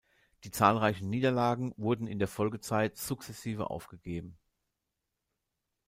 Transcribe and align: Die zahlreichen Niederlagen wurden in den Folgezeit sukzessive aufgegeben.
Die 0.45 0.49
zahlreichen 0.49 1.11
Niederlagen 1.11 1.75
wurden 1.77 2.07
in 2.07 2.17
den 2.17 2.27
Folgezeit 2.27 2.97
sukzessive 2.97 3.69
aufgegeben. 3.69 4.35